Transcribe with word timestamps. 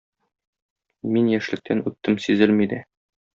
Мин 1.17 1.27
яшьлектән 1.33 1.85
үттем 1.91 2.17
сизелми 2.25 2.69
дә... 2.73 2.81